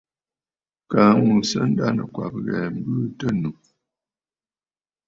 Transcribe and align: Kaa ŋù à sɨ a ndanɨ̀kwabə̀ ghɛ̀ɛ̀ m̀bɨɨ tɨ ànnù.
Kaa 0.91 1.11
ŋù 1.21 1.27
à 1.35 1.39
sɨ 1.49 1.57
a 1.63 1.67
ndanɨ̀kwabə̀ 1.71 2.41
ghɛ̀ɛ̀ 2.45 2.67
m̀bɨɨ 2.75 3.03
tɨ 3.19 3.25
ànnù. 3.31 3.49